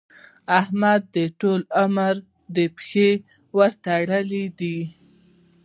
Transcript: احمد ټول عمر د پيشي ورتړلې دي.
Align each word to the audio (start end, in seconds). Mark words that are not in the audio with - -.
احمد 0.59 1.01
ټول 1.39 1.61
عمر 1.81 2.15
د 2.55 2.57
پيشي 2.75 3.11
ورتړلې 3.57 4.45
دي. 4.59 4.79